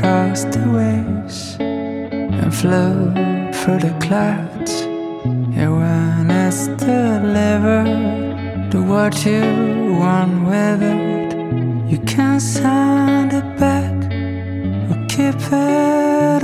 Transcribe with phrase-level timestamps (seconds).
[0.00, 3.12] across the waves and flow
[3.52, 4.80] through the clouds.
[5.58, 9.42] And when it's delivered, do what you
[10.00, 10.46] want
[10.80, 11.34] it.
[11.90, 13.92] You can send it back
[14.90, 16.39] or keep it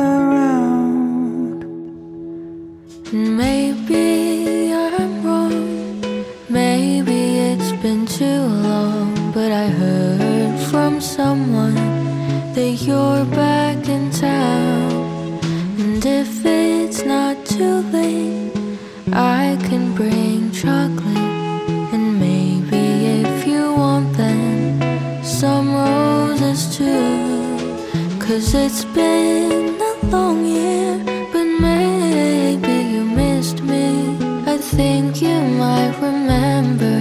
[28.37, 31.01] Cause it's been a long year,
[31.33, 34.15] but maybe you missed me.
[34.47, 37.01] I think you might remember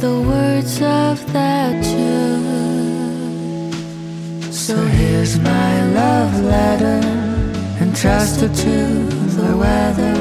[0.00, 3.70] the words of that tune.
[4.50, 7.00] So here's my love letter,
[7.80, 8.76] entrusted to
[9.38, 10.16] the weather.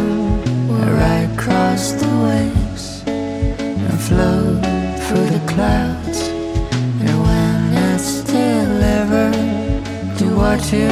[0.69, 4.43] where I ride across the waves and flow
[5.03, 5.82] through the clouds.
[10.63, 10.87] to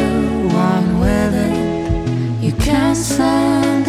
[0.54, 2.44] one with it.
[2.44, 3.81] You can't stand.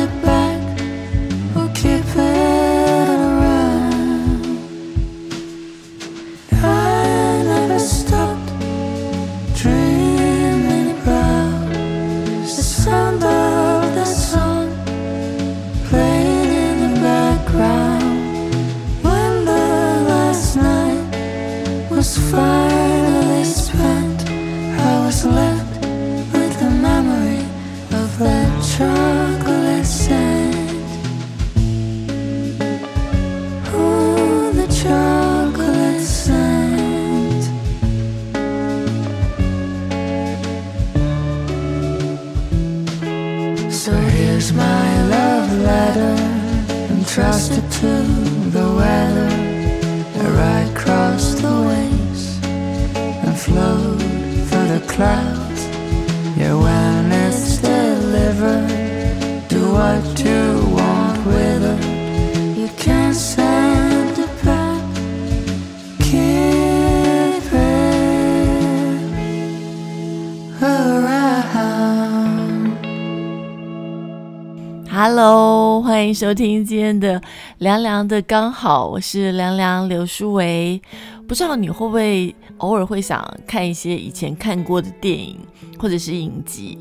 [76.12, 77.20] 收听今天的
[77.58, 80.80] 凉凉的刚好，我是凉凉刘书维。
[81.26, 85.38] 不知道你会不会偶尔会想看一些以前看过的电影
[85.78, 86.78] 或者是影集？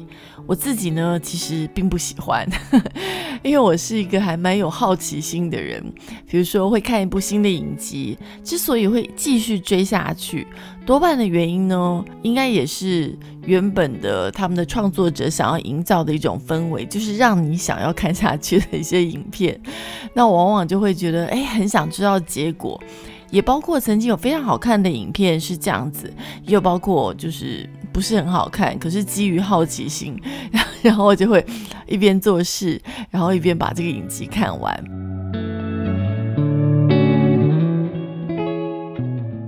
[0.48, 2.46] 我自己呢，其实并不喜欢，
[3.44, 5.82] 因为我是一个还蛮有好奇心的人。
[6.28, 10.48] 比如说，会看一部新的影集，之所以会继续追下去，
[10.86, 19.58] 多半的原因呢，应该也是原本的他们的创作者想要营造的一种氛围，就是让你想要看下去的一些影片。
[20.14, 22.82] 那往往就会觉得，哎，很想知道结果。
[23.32, 26.14] 也包括曾经有非常好看的影片是这样子，
[26.46, 30.16] 也有包括就是不是很好看，可是基于好奇心，
[30.84, 31.44] 然后 我就会
[31.88, 34.84] 一边做事，然后一边把这个影集看完。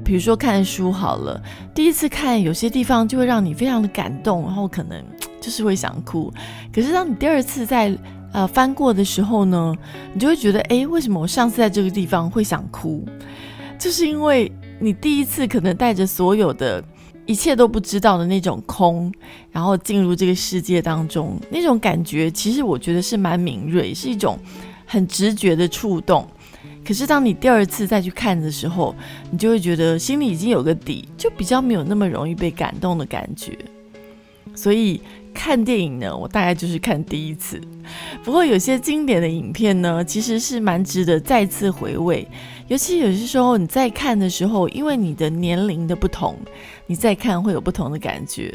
[0.05, 1.41] 比如说看书好了，
[1.73, 5.03] 第一次看有些地方就会让你非常的感动，然后可能
[5.41, 6.31] 就是会想哭。
[6.73, 7.97] 可是当你第二次在
[8.31, 9.75] 呃翻过的时候呢，
[10.13, 13.03] 你就会觉得，哎，为什么我上次在这个地方会想哭？
[13.83, 14.49] 就是因为
[14.79, 16.81] 你第一次可能带着所有的
[17.25, 19.11] 一切都不知道的那种空，
[19.51, 24.39] 然后进入这个世界当中，那种感觉其实我觉得是蛮敏锐，是一种
[24.85, 26.25] 很直觉的触动。
[26.85, 28.95] 可是当你第二次再去看的时候，
[29.29, 33.57] 你就会觉得心里已经有个底，就比较没有那么容易被感动的感觉。
[34.55, 35.01] 所以
[35.33, 37.59] 看电影呢，我大概就是看第一次。
[38.23, 42.25] 不过有些经典的影片呢，其实是蛮值得再次回味。
[42.73, 46.35] 尤其有些时候你在看的时候，因为你的年龄的不同，
[46.87, 48.51] 你再看会有不同的感觉。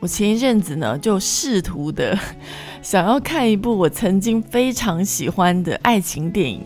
[0.00, 2.14] 我前一阵子呢，就试图的
[2.82, 6.60] 想要看一部我曾经非常喜欢的爱情电影，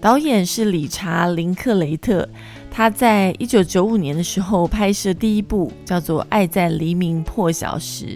[0.00, 2.28] 导演是理查·林克雷特，
[2.70, 8.06] 他在一九九五年的时候拍摄第一部叫做《爱在黎明破晓时》，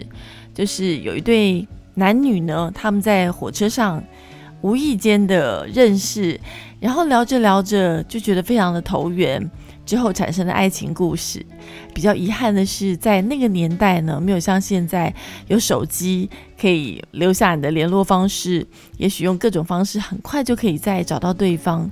[0.54, 4.00] 就是有一对男女呢，他们在火车上
[4.62, 6.38] 无意间的认识，
[6.78, 9.50] 然后聊着聊着就觉得非常的投缘。
[9.86, 11.44] 之后产生的爱情故事，
[11.92, 15.12] 比较遗憾的是，在那个年代呢，没有像现在
[15.48, 16.30] 有手机
[16.60, 18.64] 可以留下你的联络方式，
[18.98, 21.90] 也许用各种方式很快就可以再找到对方。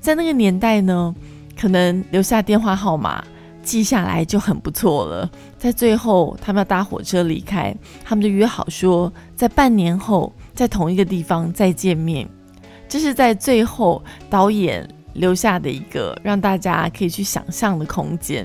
[0.00, 1.14] 在那个年代呢，
[1.54, 3.22] 可能留下电话号码
[3.62, 5.30] 记下来就很不错了。
[5.58, 12.28] 在最后他们要搭火车离开，他们就约好说，在半年后在同一个地方再见面。
[12.88, 14.88] 这是在最后导演。
[15.14, 18.44] 留下的一个让大家可以去想象的空间，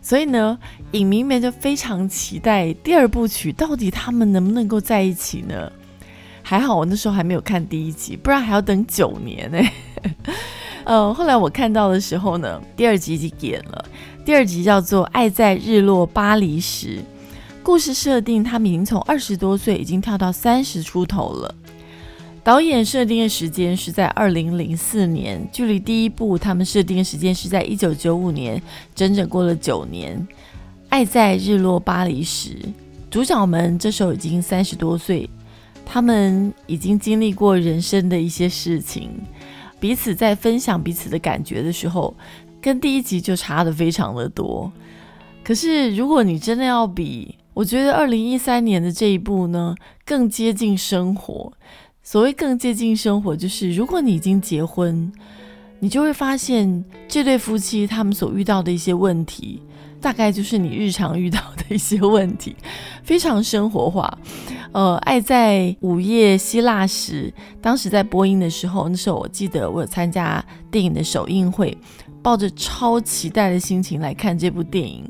[0.00, 0.58] 所以呢，
[0.92, 5.70] 影迷们就非常期待第二部曲到底他们能不能够在一起呢？
[6.42, 9.58] 还好我那时候还没有看第一集，不然还要等九年呢。
[10.84, 13.84] 呃，后来我看到的时候呢，第二集已经演了，
[14.24, 16.96] 第二集叫做《爱在日落巴黎时》，
[17.70, 21.54] 故事设定他们已经从二十多岁已经跳到三十出头了。
[22.42, 28.60] 导演设定的时间是在二零零四年，距离第一部他们设定的时间是在一九九五年，
[28.92, 30.26] 整整过了九年。
[30.88, 32.58] 爱在日落巴黎时，
[33.08, 35.30] 主角们这时候已经三十多岁，
[35.86, 39.12] 他们已经经历过人生的一些事情，
[39.78, 42.12] 彼此在分享彼此的感觉的时候，
[42.60, 44.72] 跟第一集就差的非常的多。
[45.44, 49.74] 可是如果你真的要比，我觉得二零一三年的这一部呢，
[50.04, 51.52] 更接近生活。
[52.02, 55.12] 所谓更接近生活，就是如果你已经结婚，
[55.80, 59.62] 你就会发现这对夫妻他们所遇到的一些问题，
[60.00, 62.56] 大概就是你日常遇到的一些问题，
[63.02, 64.18] 非常生活化。
[64.72, 71.76] 呃，爱在午夜希腊时，当时在播音的时候，那时候我记得我有参加电影的首映会，
[72.22, 75.08] 抱着超期待的心情来看这部电影。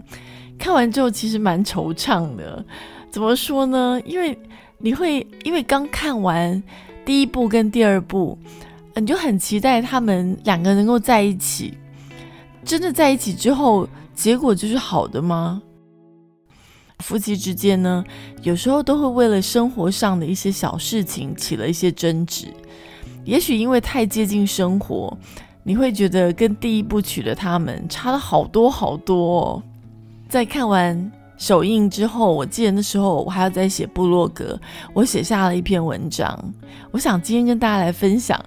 [0.60, 2.64] 看完之后，其实蛮惆怅的。
[3.10, 4.00] 怎么说呢？
[4.04, 4.38] 因为
[4.78, 6.62] 你会因为刚看完。
[7.02, 8.38] 第一部跟第二部，
[8.94, 11.76] 你就很期待他们两个能够在一起。
[12.62, 15.60] 真的在一起之后，结果就是好的吗？
[16.98, 18.04] 夫妻之间呢，
[18.42, 22.46] 有时候都会为了生活上的一些小事情起了一些争执。
[23.24, 25.16] 也许因为太接近生活，
[25.64, 29.60] 你会觉得跟第一部曲的他们差了好多好多。
[30.30, 31.12] 在看完。
[31.36, 34.60] 首映之后，我记得那时候我还要再写部落格，
[34.92, 36.54] 我写下了一篇文章。
[36.90, 38.38] 我想今天跟大家来分享。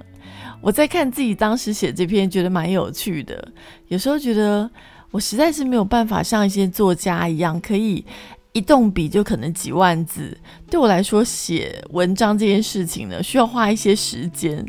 [0.61, 3.51] 我在看自己当时写这篇，觉得蛮有趣的。
[3.87, 4.69] 有时候觉得
[5.09, 8.05] 我实在是没有办法像一些作家一样，可以
[8.51, 10.37] 一动笔就可能几万字。
[10.69, 14.63] 对我来说，写文章这件事情呢，需要花一些时间。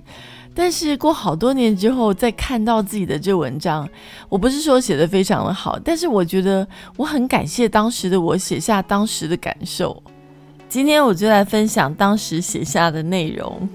[0.56, 3.88] 但是过好多年之后，再看到自己的这文章，
[4.28, 6.66] 我不是说写的非常的好，但是我觉得
[6.96, 10.00] 我很感谢当时的我写下当时的感受。
[10.68, 13.68] 今天我就来分享当时写下的内容。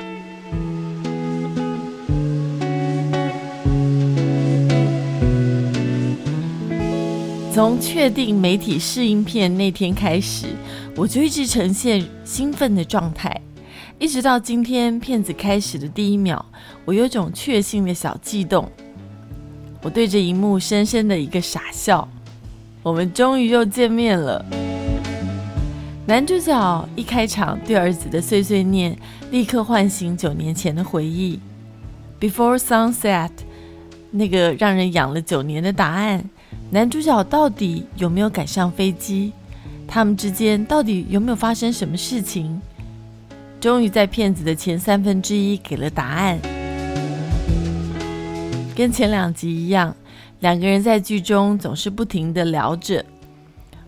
[7.54, 10.48] 从确定媒体试映片那天开始，
[10.96, 13.42] 我就一直呈现兴奋的状态。
[14.00, 16.42] 一直到今天，片子开始的第一秒，
[16.86, 18.72] 我有种确信的小悸动。
[19.82, 22.08] 我对着荧幕深深的一个傻笑。
[22.82, 24.44] 我们终于又见面了。
[26.06, 28.98] 男主角一开场对儿子的碎碎念，
[29.32, 31.38] 立刻唤醒九年前的回忆。
[32.22, 33.32] Before sunset，
[34.12, 36.24] 那个让人养了九年的答案。
[36.72, 39.34] 男主角到底有没有赶上飞机？
[39.86, 42.62] 他们之间到底有没有发生什么事情？
[43.60, 46.40] 终于在骗子的前三分之一给了答案，
[48.74, 49.94] 跟前两集一样，
[50.40, 53.04] 两个人在剧中总是不停的聊着。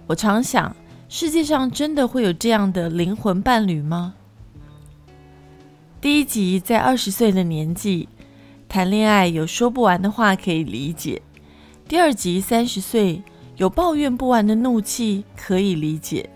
[0.07, 0.75] 我常想，
[1.07, 4.13] 世界上真的会有这样的灵魂伴侣吗？
[6.01, 8.09] 第一集在二十岁的年纪
[8.67, 11.21] 谈恋爱，有说不完的话可以理解；
[11.87, 13.23] 第二集三十岁，
[13.55, 16.27] 有抱怨不完的怒气可以理解；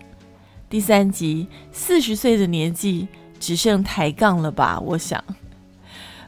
[0.70, 3.06] 第三集四十岁的年纪。
[3.40, 4.80] 只剩抬杠了吧？
[4.80, 5.22] 我想。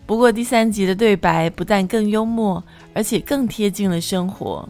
[0.07, 2.62] 不过第三集的对白不但更幽默，
[2.95, 4.67] 而且更贴近了生活。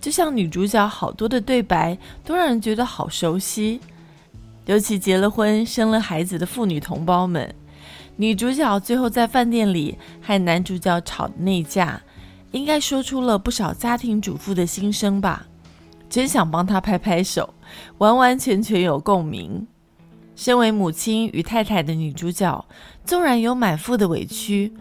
[0.00, 3.78] 就像女主角好多的对白都让人觉得好熟悉，
[4.66, 7.54] 尤其结了婚、生了孩子的妇女同胞们。
[8.16, 12.00] 女主角最后在饭店里和男主角吵的那架，
[12.52, 15.46] 应该说出了不少家庭主妇的心声吧？
[16.08, 17.52] 真想帮她拍拍手，
[17.98, 19.66] 完完全全有共鸣。
[20.34, 22.64] 身为母亲与太太的女主角，
[23.04, 24.72] 纵然有满腹的委屈，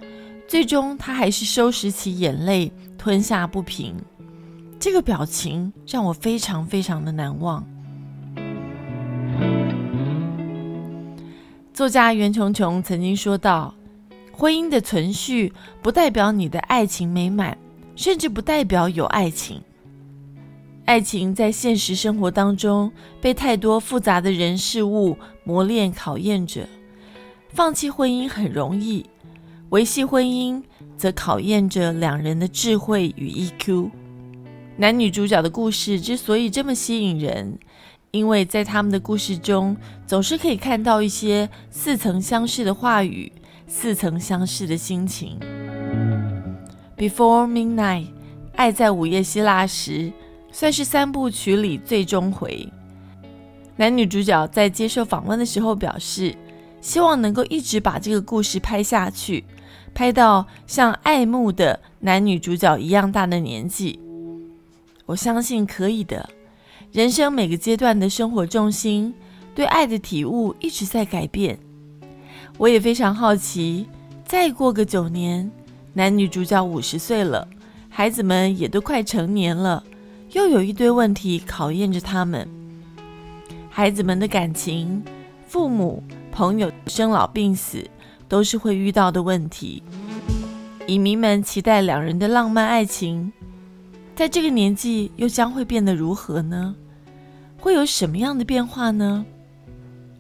[0.48, 3.96] 最终她还是收拾起眼泪，吞下不平。
[4.80, 7.64] 这个表情让我非常非常的难忘。
[11.74, 13.74] 作家袁琼琼曾经说道
[14.32, 17.58] ：“婚姻的存续不代表你的爱情美满，
[17.96, 19.62] 甚至不代表有爱情。
[20.86, 26.68] 爱情在现实生活当中被太多复杂的人事物磨练考验着。
[27.50, 29.06] 放弃婚姻很容易，
[29.70, 30.62] 维系婚姻
[30.98, 33.90] 则考验着两人的智慧与 EQ。
[34.78, 37.58] 男女主角的故事之所以这么吸引人。”
[38.12, 43.32] 因为在他们的故事中，总是可以看到一些似曾相识的话语，
[43.68, 45.40] 似曾相识的心情。
[46.98, 48.08] Before Midnight，
[48.58, 50.12] 爱在午夜希腊时，
[50.52, 52.68] 算是三部曲里最终回。
[53.76, 56.36] 男女主角在接受访问的时候表示，
[56.82, 59.44] 希望能够一直把这个故事拍下去，
[59.94, 64.00] 拍到像爱慕的男女主角一样大的年纪。
[65.06, 66.30] 我相信可以的。
[66.92, 69.14] 人生每个阶段的生活重心，
[69.56, 71.58] 对爱的体悟一直在改变。
[72.58, 73.88] 我也非常好奇，
[74.26, 75.50] 再过个九年，
[75.94, 77.48] 男女主角五十岁了，
[77.90, 79.82] 孩子们也都快成年了，
[80.34, 82.48] 又有一堆问题考验着他们。
[83.70, 85.04] 孩子们的感情、
[85.48, 87.86] 父母、朋友生老病死，
[88.30, 89.84] 都是会遇到的问题。
[90.88, 93.32] 影迷们期待两人的浪漫爱情。
[94.16, 96.76] 在这个年纪，又将会变得如何呢？
[97.58, 99.26] 会有什么样的变化呢？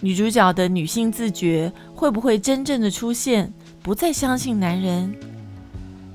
[0.01, 3.53] 女主角的女性自觉会不会真正的出现？
[3.82, 5.13] 不再相信男人？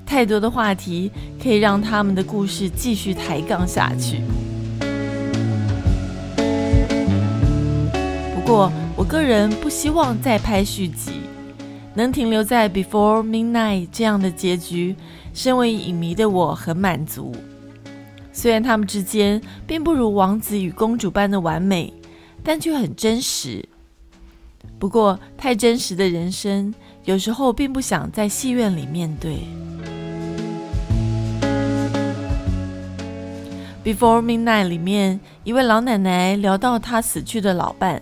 [0.07, 4.21] 太多的话题可以让他们的故事继续抬杠下去。
[8.33, 11.11] 不过，我个人不希望再拍续集，
[11.93, 14.95] 能停留在 Before Midnight 这样的结局，
[15.33, 17.35] 身为影迷的我很满足。
[18.31, 21.91] 虽然他们之间并不如王子与公主般的完美，
[22.41, 23.67] 但却很真实。
[24.79, 26.73] 不过，太真实的人生，
[27.03, 29.39] 有时候并不想在戏院里面对。
[33.87, 38.01] Before Midnight 里面，一位老奶奶聊到她死去的老伴，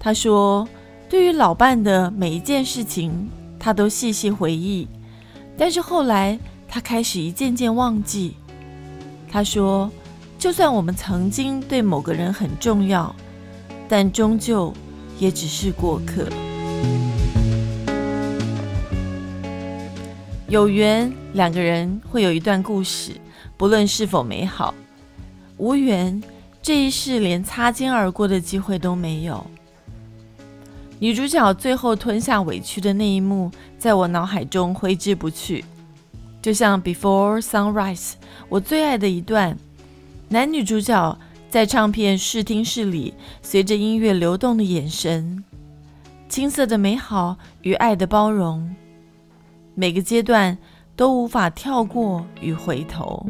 [0.00, 0.66] 她说
[1.06, 4.88] ：“对于老伴的每一件事情，她都细细回忆，
[5.58, 8.36] 但是后来她开始一件件忘记。”
[9.30, 9.90] 她说
[10.40, 13.14] ：“就算我们曾经对某个人很重要，
[13.86, 14.72] 但终究
[15.18, 16.26] 也只是过客。
[20.48, 23.12] 有缘两个人会有一段故事，
[23.58, 24.72] 不论是否美好；
[25.58, 26.22] 无缘，
[26.62, 29.44] 这一世连擦肩而过的机会都没有。”
[31.00, 35.64] 女主角最后吞下委屈的那一幕，在我脑海中挥之不去。
[36.42, 38.10] 就像《Before Sunrise》，
[38.48, 39.56] 我最爱的一段，
[40.28, 41.18] 男女主角
[41.50, 45.44] 在唱片试听室里，随着音乐流动的眼神，
[46.28, 48.74] 青涩的美好与爱的包容，
[49.74, 50.58] 每个阶段
[50.96, 53.24] 都无法跳过与回头。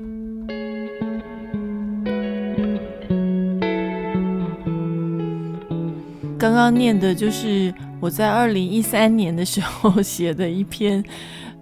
[6.38, 11.04] 刚刚念的就是我在二零一三年的时候写的一篇。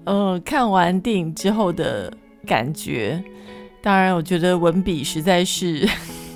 [0.05, 2.13] 呃，看完电影之后的
[2.47, 3.21] 感觉，
[3.83, 5.85] 当然，我觉得文笔实在是，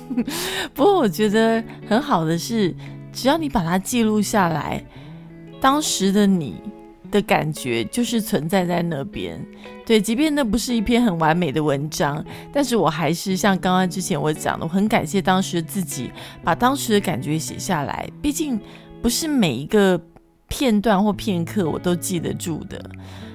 [0.75, 2.75] 不过我觉得很好的是，
[3.13, 4.83] 只要你把它记录下来，
[5.61, 6.55] 当时的你
[7.11, 9.39] 的感觉就是存在在那边。
[9.85, 16.09] 对，即便那不是一篇很完美的文章，但是我还是像刚刚之前我讲的，我很感谢当时自己
[16.43, 18.09] 把当时的感觉写下来。
[18.21, 18.59] 毕竟
[19.01, 19.99] 不是每一个
[20.47, 22.81] 片段或片刻我都记得住的。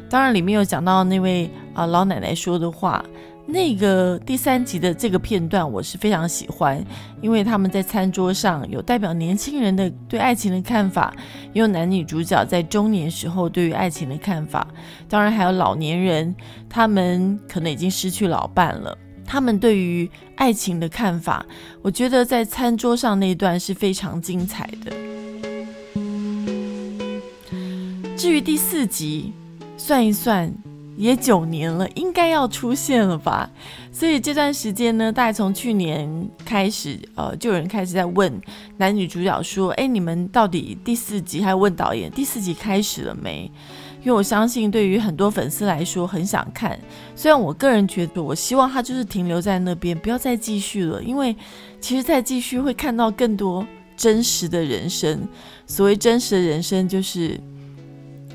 [0.09, 3.05] 当然，里面有讲到那位啊老奶奶说的话。
[3.49, 6.85] 那个第三集的这个片段，我是非常喜欢，
[7.23, 11.15] 因为他们在餐桌上有代表年轻人的对爱情的看法，
[11.53, 14.67] 也有男女主角在中年时候对于爱情的看法。
[15.09, 16.35] 当然，还有老年人，
[16.69, 21.47] 他们可能已经失去老伴了，他们对于爱情的看法，
[21.83, 24.93] 我觉得在餐桌上那段是非常精彩的。
[28.17, 29.33] 至于第四集。
[29.79, 30.51] 算一算，
[30.97, 33.51] 也九年了，应该要出现了吧？
[33.93, 38.41] 所以这段时间呢，大概从去年开始，呃，就有人开始在问
[38.79, 43.51] 男女主角说：“哎，你们到底第四集？”还问导演：“第四集开始了没？”
[44.03, 46.79] 因为我相信，对于很多粉丝来说，很想看。
[47.17, 51.35] 虽然我个人觉得，我希望他就是停留在那边，不要再继续了，因为
[51.81, 55.27] 其实再继续会看到更多真实的人生。
[55.67, 57.41] 所谓真实的人生，就是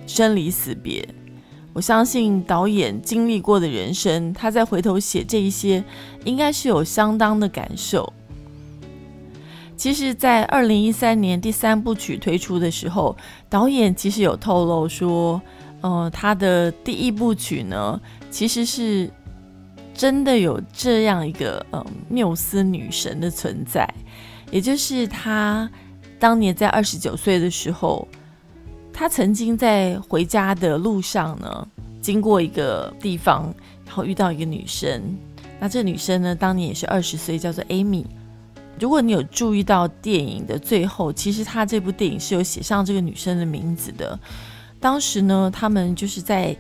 [0.06, 1.08] 生离死别。
[1.74, 5.84] 我相信导演经历过的人生，他在回头写这一些，
[6.26, 8.12] 应该是有相当的感受。
[9.78, 13.18] 其实，在二零一三年第三部曲推出的时候，
[13.50, 15.42] 导演其实有透露说，
[15.82, 18.00] 呃，他的第一部曲呢，
[18.30, 19.10] 其实是
[19.94, 23.92] 真的有这样一个呃缪斯女神的存在，
[24.52, 25.68] 也就是他
[26.20, 28.08] 当年在二十九岁的时候，
[29.02, 31.68] 他曾经在回家的路上呢，
[32.04, 33.52] 经过一个地方，
[33.84, 35.02] 然后遇到一个女生，
[35.60, 38.06] 那这女生呢，当年也是二十岁，叫做 Amy。
[38.80, 44.20] 如果你有注意到电影的最后，其实他这部电影是有写上这个女生的名字的。
[44.80, 46.56] 当时呢，他们就是在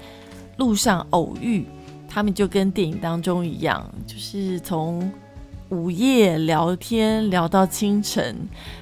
[0.58, 1.68] 路上偶遇，
[2.10, 5.12] 他们就跟电影当中一样，就是从
[5.72, 8.36] 午夜聊天聊到清晨。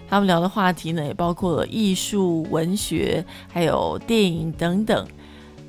[0.10, 5.08] 他们聊的话题呢，也包括了艺术、文学，还有电影等等。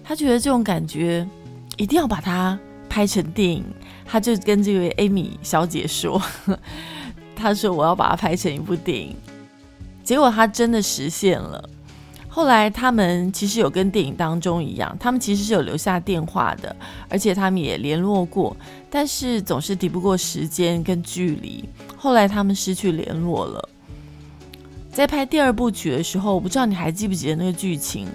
[0.02, 1.28] 他觉得这种感觉
[1.76, 2.58] 一定要把它
[2.88, 3.62] 拍成电影，
[4.06, 6.20] 他就跟这位 Amy 小姐说。
[7.36, 9.14] 他说：“我要把它拍成一部电影。”
[10.02, 11.68] 结果他真的实现了。
[12.32, 16.74] 后来他们其实有跟电影当中一样，他们其实是有留下电话的，
[17.08, 18.56] 而且他们也联络过，
[18.88, 21.68] 但是总是抵不过时间跟距离。
[21.96, 23.68] 后来他们失去联络了。
[24.92, 28.06] 在拍第二部曲的时候，我不知道你还记不记得那个剧情，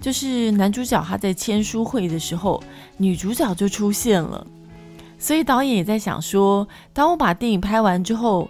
[0.00, 2.62] 就是男主角他在签书会的时候，
[2.98, 4.46] 女主角就出现了。
[5.18, 8.46] 所以导演也在想说，当我把电影拍完之后。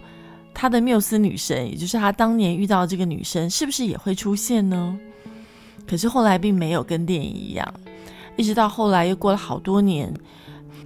[0.55, 4.99] 他的缪斯女神，也就是他当年遇到这个女生，是不是也会出现呢？
[5.87, 7.67] 可是后来并没有跟电影一样，
[8.37, 10.13] 一直到后来又过了好多年，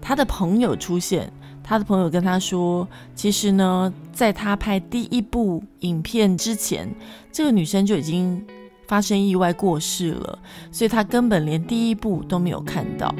[0.00, 6.88] 他的朋友出现，他的朋友跟他说，其实呢，在他拍第一部影片之前，
[7.30, 8.44] 这个女生就已经
[8.86, 10.38] 发生意外过世了，
[10.70, 13.14] 所以他根本连第一部都没有看到。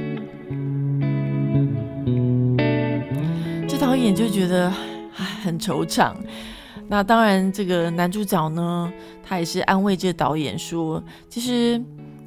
[3.69, 4.73] 这导演就觉得。
[5.43, 6.13] 很惆怅。
[6.89, 8.93] 那当然，这个男主角呢，
[9.29, 11.83] 他也是安慰这个导演说，其实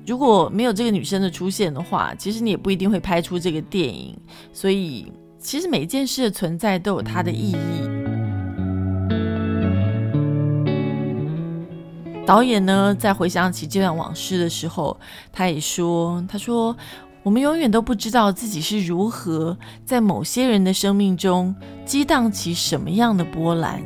[0.06, 4.18] 如果没有这个女生的出现的话，其实你也不一定会拍出这个电影。
[4.52, 7.56] 所以，其实每件事的存在都有它的意义。
[12.26, 15.00] 导演呢，在回想起这段往事的时候，
[15.32, 16.76] 他也说：“他说。”
[17.22, 21.54] 我们永远都不知道自己是如何在某些人的生命中
[21.86, 23.84] 激荡起什么样的波澜。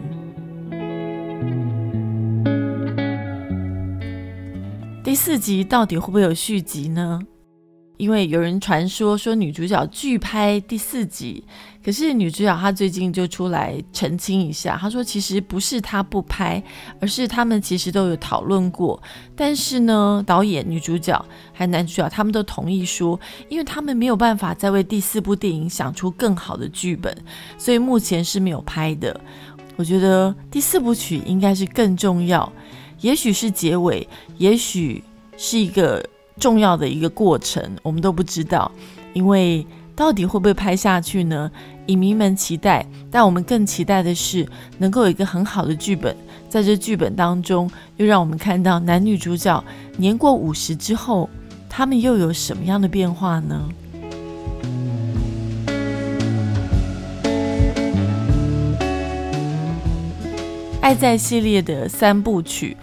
[5.13, 7.21] 第四集到底会不会有续集呢？
[7.97, 11.45] 因为有人传说说女主角拒拍第四集，
[11.85, 16.63] 可是女主角她最近就出来澄清一下，她说其实不是她不拍，
[16.99, 18.99] 而是他们其实都有讨论过，
[19.35, 21.23] 但是呢，导演、女主角
[21.53, 27.15] 还男主角他们都同意说，因为他们没有办法再为第四部电影想出更好的剧本，
[27.55, 29.21] 所以目前是没有拍的。
[29.75, 32.51] 我觉得第四部曲应该是更重要，
[33.03, 34.05] 也许是结尾，
[34.39, 35.03] 也许
[35.37, 36.03] 是一个。
[36.39, 38.69] 重要的一个过程，我们都不知道，
[39.13, 41.49] 因为到底会不会拍下去呢？
[41.85, 46.17] 影迷们期待，但我们更期待的是能够有一个很好的剧本，
[46.49, 49.63] 在这剧本当中，又让我们看到男女主角
[49.95, 51.29] 年过五十之后，
[51.69, 53.69] 他们又有什么样的变化呢？
[60.83, 62.75] 爱在系列的三部曲，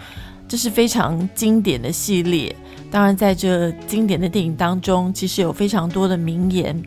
[0.47, 2.53] 这是非常经典的系列。
[2.89, 6.81] 当然，在这经典的电影当中，其实有非常多的名言，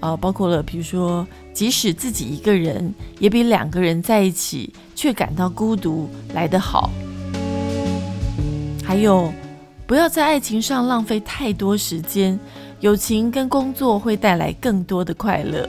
[0.00, 6.90] 呃，包括了，比如说，即使自己一个人，也比两个人在一起却感到孤独来得好。
[8.82, 9.32] 还有，
[9.86, 12.36] 不要在爱情上浪费太多时间，
[12.80, 15.68] 友情跟工作会带来更多的快乐。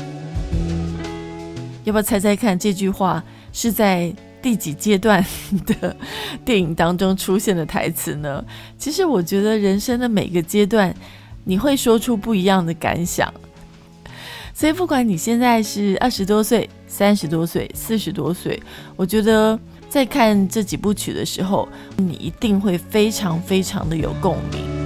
[1.84, 3.24] 要不要猜猜看，这句话
[3.54, 4.12] 是在？
[4.42, 5.24] 第几阶段
[5.66, 5.96] 的
[6.44, 8.44] 电影当中出现的台词呢？
[8.78, 10.94] 其实我觉得人生的每个阶段，
[11.44, 13.34] 你会说出不一样的感想。
[14.54, 18.62] 所以不管你现在是二十多岁、三十多岁、四十多岁，
[18.96, 24.79] 我觉得在看这几部曲的时候，你一定会非常非常的有共鸣。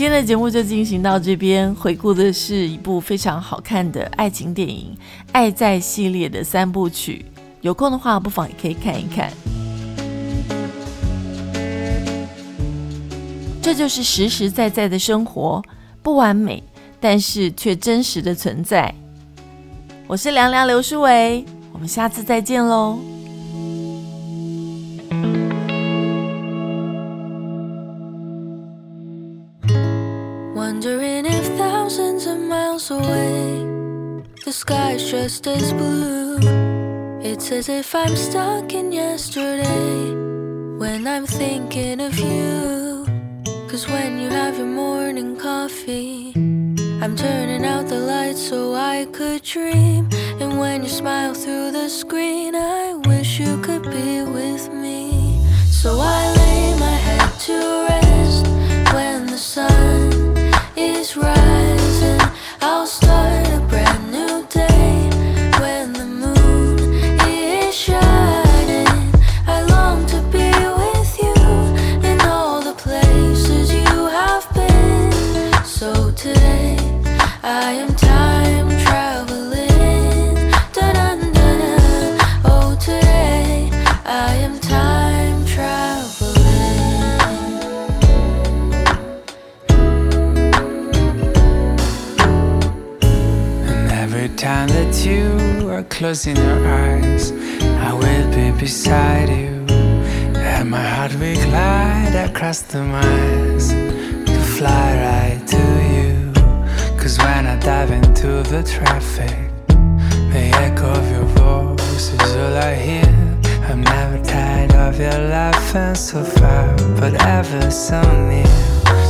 [0.00, 4.96] 今天的节目就进行到这边，回顾的是一部非常好看的爱情电影
[5.30, 7.26] 《爱在》系列的三部曲。
[7.60, 9.30] 有空的话，不妨也可以看一看。
[13.60, 15.62] 这就是实实在在的生活，
[16.02, 16.64] 不完美，
[16.98, 18.94] 但是却真实的存在。
[20.06, 22.98] 我是凉凉刘书伟，我们下次再见喽。
[32.98, 36.38] The sky's just as blue.
[37.22, 40.10] It's as if I'm stuck in yesterday
[40.76, 43.06] when I'm thinking of you.
[43.68, 46.32] Cause when you have your morning coffee,
[47.00, 50.08] I'm turning out the lights so I could dream.
[50.40, 55.46] And when you smile through the screen, I wish you could be with me.
[55.70, 58.46] So I lay my head to rest
[58.94, 59.99] when the sun
[108.62, 109.50] traffic,
[110.32, 113.38] the echo of your voice is all I hear.
[113.68, 118.44] I'm never tired of your laughing so far, but ever so near.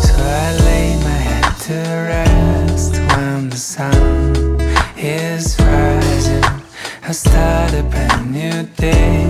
[0.05, 1.75] So I lay my head to
[2.13, 4.61] rest when the sun
[4.97, 6.45] is rising.
[7.03, 9.25] I start a brand new day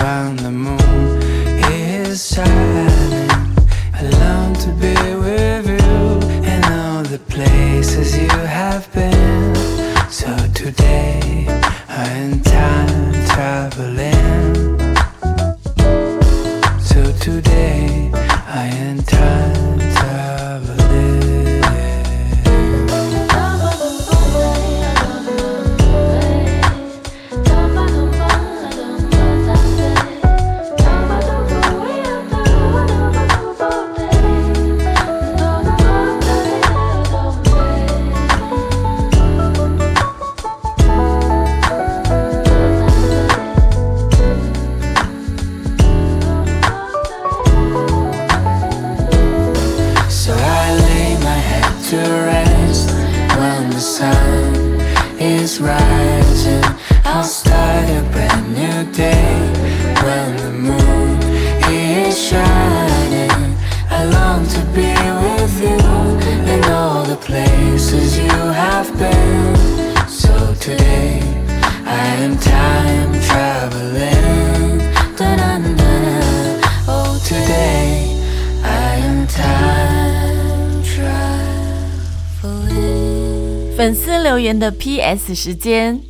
[0.00, 1.22] when the moon
[1.70, 2.69] is shining.
[72.40, 74.80] Time travel and
[77.24, 78.16] today
[78.64, 86.00] I am time travel in 粉丝留言的 PS 时间，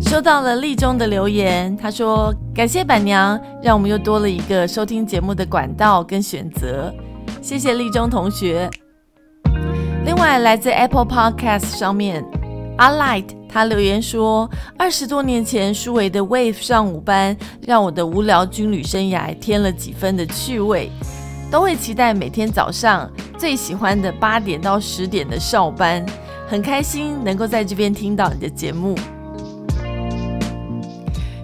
[0.00, 6.92] 收到了立中的留言，他说：“感谢板娘，让我们又多了一个收听节目的管道跟选择。”
[7.42, 8.70] 谢谢立中同学。
[10.04, 12.24] 另外，来自 Apple Podcast 上面，
[12.76, 20.90] 阿 Light 他留言说：“二十多年前，舒维的 Wave 上午班让我的无聊军旅生涯添了几分的趣味，
[21.50, 26.04] 都会期待每天早上最喜欢的八点到十点的少班，
[26.46, 28.94] 很开心能够在这边听到你的节目。”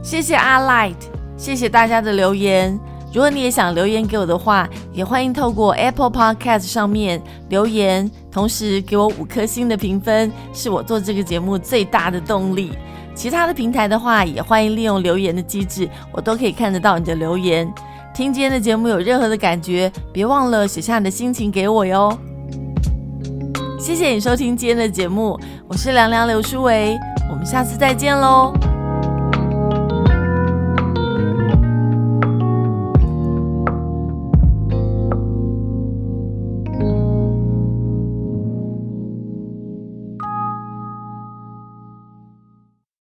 [0.04, 0.96] 谢谢阿 Light，
[1.38, 2.78] 谢谢大家的留言。
[3.14, 12.72] 如果你也想留言给我的话，也欢迎透过 Apple Podcast 上面留言，同时给我五颗星的评分，是我做这个节目最大的动力。
[13.14, 17.70] 其他的平台的话，也欢迎利用留言的机制，我都可以看得到你的留言。
[18.14, 22.18] 听今天的节目有任何的感觉，别忘了写下你的心情给我哟。
[23.78, 26.98] 谢谢你收听今天的节目，我是凉凉刘书维，
[27.30, 28.71] 我们下次再见喽。